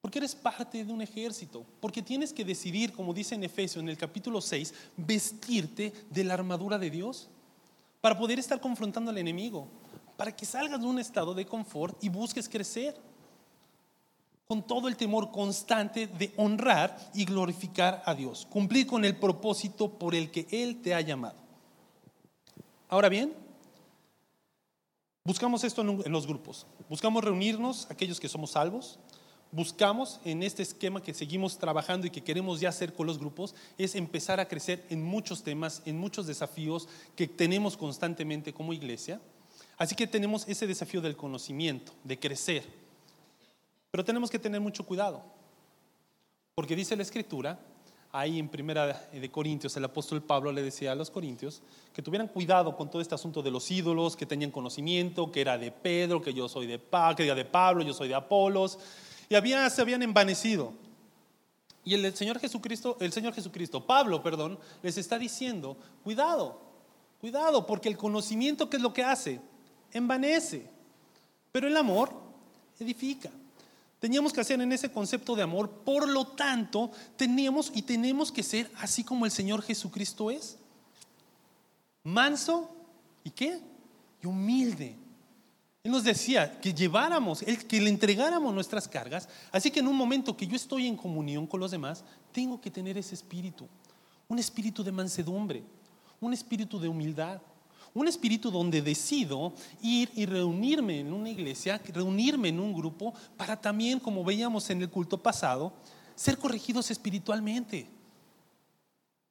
[0.00, 3.90] Porque eres parte de un ejército, porque tienes que decidir, como dice en Efesios en
[3.90, 7.28] el capítulo 6, vestirte de la armadura de Dios
[8.00, 9.68] para poder estar confrontando al enemigo,
[10.16, 12.96] para que salgas de un estado de confort y busques crecer
[14.50, 19.88] con todo el temor constante de honrar y glorificar a Dios, cumplir con el propósito
[19.88, 21.36] por el que Él te ha llamado.
[22.88, 23.32] Ahora bien,
[25.24, 28.98] buscamos esto en los grupos, buscamos reunirnos, aquellos que somos salvos,
[29.52, 33.54] buscamos en este esquema que seguimos trabajando y que queremos ya hacer con los grupos,
[33.78, 39.20] es empezar a crecer en muchos temas, en muchos desafíos que tenemos constantemente como iglesia.
[39.78, 42.79] Así que tenemos ese desafío del conocimiento, de crecer.
[43.90, 45.22] Pero tenemos que tener mucho cuidado,
[46.54, 47.58] porque dice la escritura,
[48.12, 52.28] ahí en primera de Corintios, el apóstol Pablo le decía a los corintios que tuvieran
[52.28, 56.20] cuidado con todo este asunto de los ídolos, que tenían conocimiento, que era de Pedro,
[56.22, 58.78] que yo soy de, Pablo, que era de Pablo, yo soy de Apolos,
[59.28, 60.72] y había, se habían envanecido.
[61.84, 66.60] Y el Señor Jesucristo, el Señor Jesucristo, Pablo, perdón, les está diciendo, cuidado,
[67.20, 69.40] cuidado, porque el conocimiento, ¿qué es lo que hace?
[69.92, 70.68] Envanece,
[71.52, 72.12] pero el amor
[72.78, 73.30] edifica.
[74.00, 78.42] Teníamos que hacer en ese concepto de amor, por lo tanto, teníamos y tenemos que
[78.42, 80.56] ser así como el Señor Jesucristo es.
[82.02, 82.74] Manso
[83.22, 83.60] y qué?
[84.22, 84.96] Y humilde.
[85.84, 89.28] Él nos decía que lleváramos, que le entregáramos nuestras cargas.
[89.52, 92.02] Así que en un momento que yo estoy en comunión con los demás,
[92.32, 93.68] tengo que tener ese espíritu.
[94.28, 95.62] Un espíritu de mansedumbre,
[96.20, 97.40] un espíritu de humildad,
[97.94, 103.60] un espíritu donde decido ir y reunirme en una iglesia, reunirme en un grupo, para
[103.60, 105.72] también, como veíamos en el culto pasado,
[106.14, 107.86] ser corregidos espiritualmente.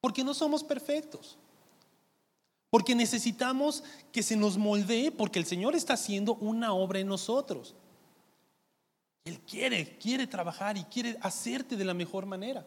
[0.01, 1.37] Porque no somos perfectos.
[2.69, 7.75] Porque necesitamos que se nos moldee, porque el Señor está haciendo una obra en nosotros.
[9.25, 12.65] Él quiere, quiere trabajar y quiere hacerte de la mejor manera.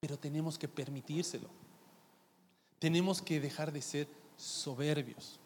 [0.00, 1.65] Pero tenemos que permitírselo.
[2.78, 5.38] Tenemos que dejar de ser soberbios.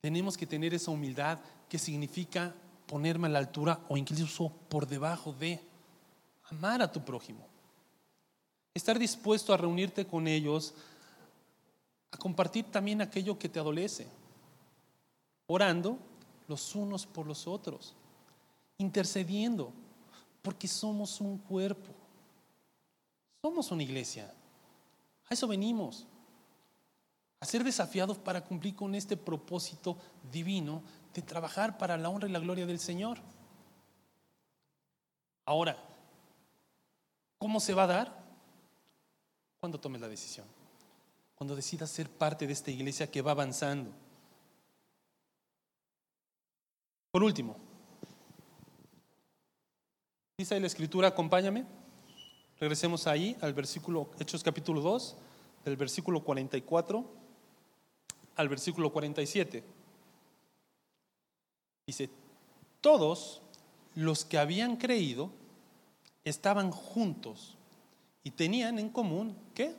[0.00, 1.38] Tenemos que tener esa humildad
[1.68, 2.54] que significa
[2.86, 5.60] ponerme a la altura o incluso por debajo de
[6.50, 7.46] amar a tu prójimo.
[8.74, 10.74] Estar dispuesto a reunirte con ellos,
[12.10, 14.08] a compartir también aquello que te adolece,
[15.46, 15.98] orando
[16.48, 17.94] los unos por los otros,
[18.78, 19.72] intercediendo,
[20.42, 21.92] porque somos un cuerpo,
[23.42, 24.32] somos una iglesia.
[25.30, 26.08] A eso venimos,
[27.38, 29.96] a ser desafiados para cumplir con este propósito
[30.30, 30.82] divino
[31.14, 33.18] de trabajar para la honra y la gloria del Señor.
[35.46, 35.76] Ahora,
[37.38, 38.24] ¿cómo se va a dar?
[39.60, 40.46] Cuando tomes la decisión,
[41.36, 43.92] cuando decidas ser parte de esta iglesia que va avanzando.
[47.12, 47.56] Por último,
[50.36, 51.79] dice la escritura, acompáñame.
[52.60, 55.16] Regresemos ahí al versículo, Hechos capítulo 2,
[55.64, 57.04] del versículo 44
[58.36, 59.64] al versículo 47.
[61.86, 62.10] Dice,
[62.82, 63.40] todos
[63.94, 65.30] los que habían creído
[66.22, 67.56] estaban juntos
[68.22, 69.74] y tenían en común, ¿qué?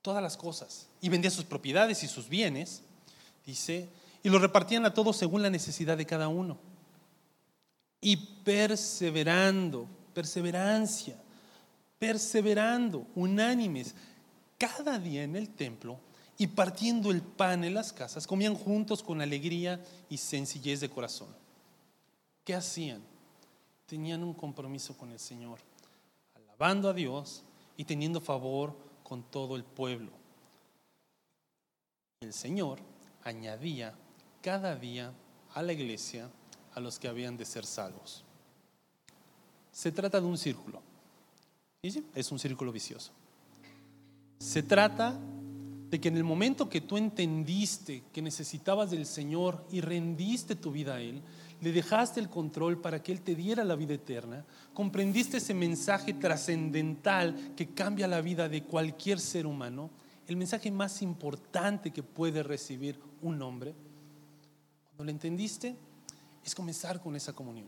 [0.00, 0.88] Todas las cosas.
[1.02, 2.82] Y vendían sus propiedades y sus bienes,
[3.44, 3.90] dice,
[4.22, 6.58] y lo repartían a todos según la necesidad de cada uno.
[8.00, 11.21] Y perseverando, perseverancia,
[12.02, 13.94] perseverando, unánimes,
[14.58, 16.00] cada día en el templo
[16.36, 21.28] y partiendo el pan en las casas, comían juntos con alegría y sencillez de corazón.
[22.44, 23.00] ¿Qué hacían?
[23.86, 25.60] Tenían un compromiso con el Señor,
[26.34, 27.44] alabando a Dios
[27.76, 30.10] y teniendo favor con todo el pueblo.
[32.18, 32.80] El Señor
[33.22, 33.94] añadía
[34.40, 35.12] cada día
[35.54, 36.28] a la iglesia
[36.74, 38.24] a los que habían de ser salvos.
[39.70, 40.90] Se trata de un círculo.
[41.82, 43.10] Es un círculo vicioso.
[44.38, 45.18] Se trata
[45.90, 50.70] de que en el momento que tú entendiste que necesitabas del Señor y rendiste tu
[50.70, 51.20] vida a Él,
[51.60, 56.14] le dejaste el control para que Él te diera la vida eterna, comprendiste ese mensaje
[56.14, 59.90] trascendental que cambia la vida de cualquier ser humano,
[60.28, 63.74] el mensaje más importante que puede recibir un hombre,
[64.86, 65.74] cuando lo entendiste,
[66.44, 67.66] es comenzar con esa comunión.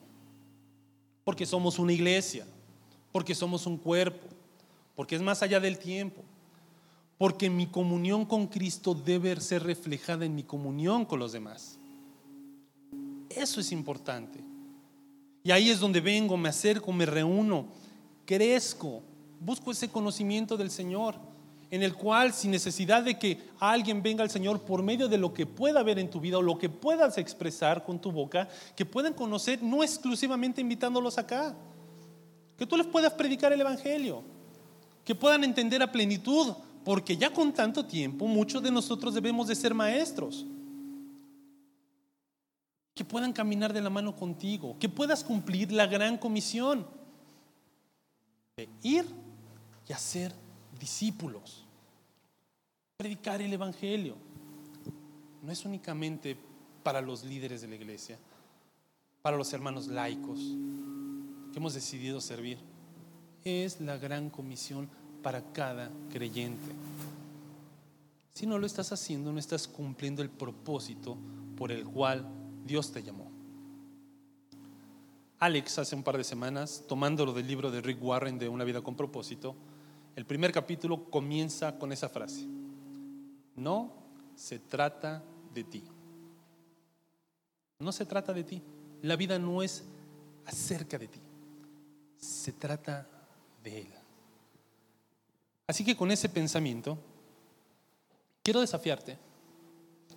[1.24, 2.46] Porque somos una iglesia,
[3.14, 4.26] porque somos un cuerpo,
[4.96, 6.22] porque es más allá del tiempo,
[7.16, 11.78] porque mi comunión con Cristo debe ser reflejada en mi comunión con los demás.
[13.30, 14.40] Eso es importante.
[15.44, 17.68] Y ahí es donde vengo, me acerco, me reúno,
[18.26, 19.00] crezco,
[19.38, 21.14] busco ese conocimiento del Señor
[21.70, 25.32] en el cual sin necesidad de que alguien venga al Señor por medio de lo
[25.32, 28.84] que pueda ver en tu vida o lo que puedas expresar con tu boca, que
[28.84, 31.54] puedan conocer no exclusivamente invitándolos acá,
[32.56, 34.22] que tú les puedas predicar el Evangelio,
[35.04, 39.54] que puedan entender a plenitud, porque ya con tanto tiempo muchos de nosotros debemos de
[39.54, 40.44] ser maestros,
[42.94, 46.86] que puedan caminar de la mano contigo, que puedas cumplir la gran comisión
[48.56, 49.04] de ir
[49.88, 50.32] y hacer
[50.78, 51.64] discípulos
[52.96, 54.14] predicar el Evangelio.
[55.42, 56.36] No es únicamente
[56.84, 58.16] para los líderes de la iglesia,
[59.22, 60.38] para los hermanos laicos
[61.54, 62.58] que hemos decidido servir.
[63.44, 64.88] Es la gran comisión
[65.22, 66.72] para cada creyente.
[68.32, 71.16] Si no lo estás haciendo, no estás cumpliendo el propósito
[71.56, 72.26] por el cual
[72.66, 73.30] Dios te llamó.
[75.38, 78.82] Alex hace un par de semanas, tomándolo del libro de Rick Warren de Una vida
[78.82, 79.54] con propósito,
[80.16, 82.48] el primer capítulo comienza con esa frase.
[83.54, 83.92] No
[84.34, 85.22] se trata
[85.54, 85.84] de ti.
[87.78, 88.60] No se trata de ti.
[89.02, 89.84] La vida no es
[90.46, 91.20] acerca de ti.
[92.24, 93.06] Se trata
[93.62, 93.92] de Él.
[95.66, 96.96] Así que con ese pensamiento,
[98.42, 99.18] quiero desafiarte.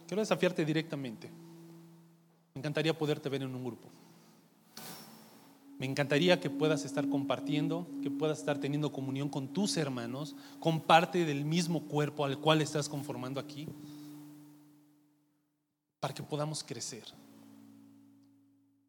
[0.07, 1.29] Quiero desafiarte directamente.
[2.53, 3.89] Me encantaría poderte ver en un grupo.
[5.77, 10.79] Me encantaría que puedas estar compartiendo, que puedas estar teniendo comunión con tus hermanos, con
[10.79, 13.67] parte del mismo cuerpo al cual estás conformando aquí,
[15.99, 17.03] para que podamos crecer.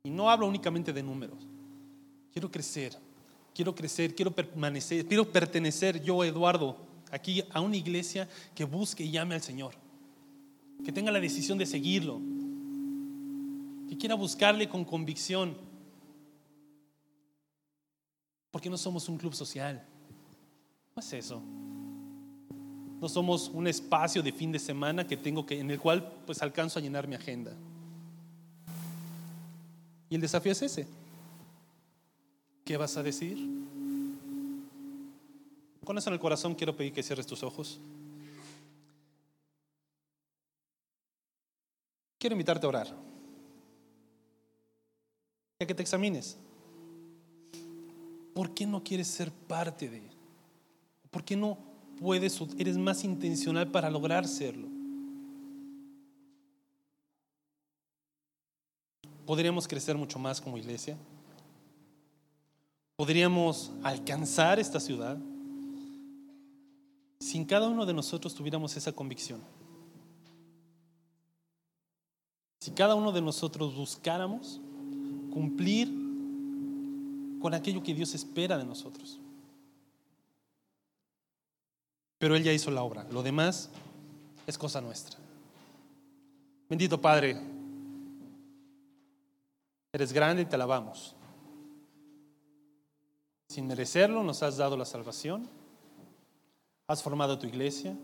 [0.05, 1.47] Y no hablo únicamente de números.
[2.33, 2.97] Quiero crecer,
[3.59, 6.77] quiero crecer, quiero permanecer, quiero pertenecer yo, Eduardo,
[7.11, 9.75] aquí a una iglesia que busque y llame al Señor,
[10.85, 12.21] que tenga la decisión de seguirlo,
[13.89, 15.57] que quiera buscarle con convicción
[18.53, 19.85] porque no somos un club social.
[20.95, 21.43] No es eso.
[23.01, 26.43] No somos un espacio de fin de semana que tengo que, en el cual pues
[26.43, 27.53] alcanzo a llenar mi agenda.
[30.09, 30.87] Y el desafío es ese.
[32.69, 33.39] ¿Qué vas a decir?
[35.83, 37.81] Con eso en el corazón quiero pedir que cierres tus ojos.
[42.19, 42.95] Quiero invitarte a orar.
[45.59, 46.37] Y a que te examines.
[48.35, 50.03] ¿Por qué no quieres ser parte de?
[51.11, 51.57] ¿Por qué no
[51.99, 54.69] puedes, eres más intencional para lograr serlo?
[59.25, 60.97] podríamos crecer mucho más como iglesia.
[62.99, 65.17] ¿Podríamos alcanzar esta ciudad?
[67.21, 69.41] Si cada uno de nosotros tuviéramos esa convicción.
[72.59, 74.61] Si cada uno de nosotros buscáramos
[75.33, 75.87] cumplir
[77.41, 79.21] con aquello que Dios espera de nosotros.
[82.19, 83.07] Pero Él ya hizo la obra.
[83.13, 83.71] Lo demás
[84.45, 85.17] es cosa nuestra.
[86.69, 87.41] Bendito Padre,
[89.93, 91.15] eres grande y te alabamos.
[93.49, 95.49] Sin merecerlo nos has dado la salvación.
[96.87, 97.97] Has formado tu iglesia,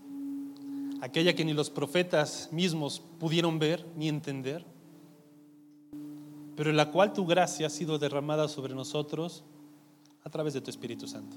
[1.00, 4.66] aquella que ni los profetas mismos pudieron ver ni entender
[6.56, 9.44] pero en la cual tu gracia ha sido derramada sobre nosotros
[10.22, 11.36] a través de tu Espíritu Santo.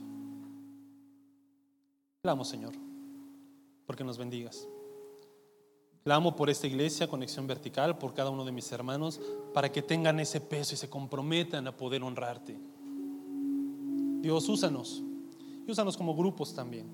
[2.21, 2.73] Clamo, Señor,
[3.85, 4.67] porque nos bendigas.
[6.03, 9.19] Clamo por esta iglesia, conexión vertical, por cada uno de mis hermanos,
[9.53, 12.57] para que tengan ese peso y se comprometan a poder honrarte.
[14.21, 15.03] Dios, úsanos
[15.65, 16.87] y úsanos como grupos también,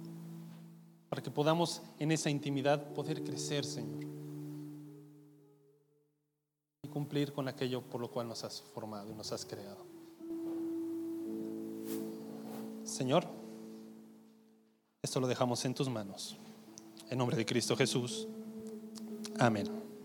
[1.09, 4.13] para que podamos en esa intimidad poder crecer, Señor
[6.93, 9.83] cumplir con aquello por lo cual nos has formado y nos has creado.
[12.83, 13.25] Señor,
[15.01, 16.37] esto lo dejamos en tus manos.
[17.09, 18.27] En nombre de Cristo Jesús.
[19.39, 19.82] Amén.